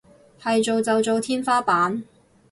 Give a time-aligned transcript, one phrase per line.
[0.41, 2.03] 係做就做天花板